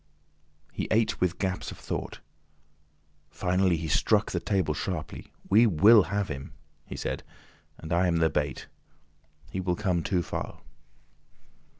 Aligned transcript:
He 0.73 0.87
ate 0.89 1.21
with 1.21 1.37
gaps 1.37 1.69
of 1.69 1.77
thought. 1.77 2.21
Finally 3.29 3.77
he 3.77 3.87
struck 3.87 4.31
the 4.31 4.39
table 4.39 4.73
sharply. 4.73 5.31
"We 5.47 5.67
will 5.67 6.01
have 6.09 6.27
him!" 6.27 6.53
he 6.87 6.95
said; 6.95 7.21
"and 7.77 7.93
I 7.93 8.07
am 8.07 8.15
the 8.17 8.31
bait. 8.31 8.65
He 9.51 9.59
will 9.59 9.75
come 9.75 10.01
too 10.01 10.23
far." 10.23 10.61